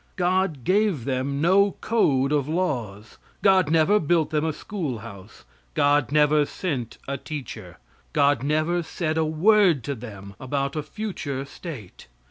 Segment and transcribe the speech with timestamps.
[0.15, 3.19] God gave them no code of laws.
[3.43, 5.43] God never built them a schoolhouse.
[5.75, 7.77] God never sent a teacher.
[8.11, 12.07] God never said a word to them about a future state.